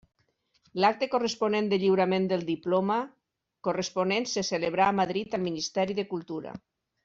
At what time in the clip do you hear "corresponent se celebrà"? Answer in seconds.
3.69-4.89